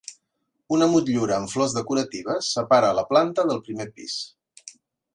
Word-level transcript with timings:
Una 0.77 0.87
motllura 0.93 1.35
amb 1.41 1.51
flors 1.53 1.77
decoratives 1.79 2.51
separa 2.57 2.93
la 3.01 3.07
planta 3.13 3.49
del 3.53 3.65
primer 3.71 3.91
pis. 4.01 4.21